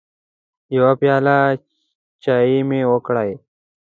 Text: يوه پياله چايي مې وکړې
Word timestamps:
يوه 0.75 0.91
پياله 0.99 1.37
چايي 2.23 2.59
مې 2.69 2.81
وکړې 2.91 3.31